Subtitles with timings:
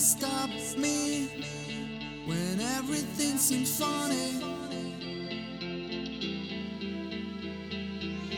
[0.00, 1.28] stop me
[2.24, 4.40] when everything seems funny.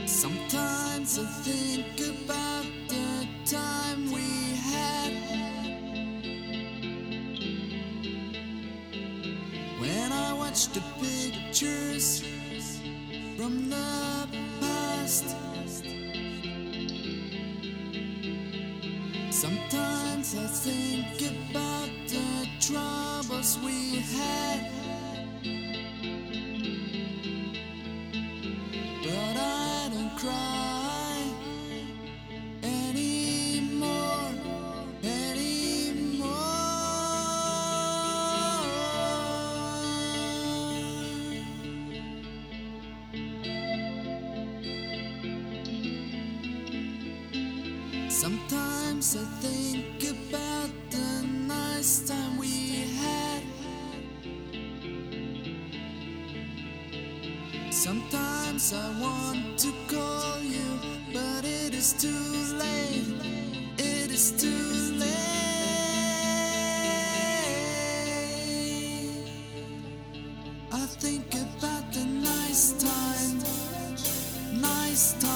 [0.06, 5.12] Sometimes I think about the time we had
[9.79, 12.25] when I watch the pictures
[13.37, 14.29] from the
[14.61, 15.52] past.
[19.32, 24.81] Sometimes I think about the troubles we had.
[48.23, 53.42] Sometimes I think about the nice time we had.
[57.73, 60.79] Sometimes I want to call you,
[61.12, 63.11] but it is too late.
[63.79, 65.11] It is too late.
[70.70, 73.42] I think about the nice time,
[74.61, 75.31] nice time.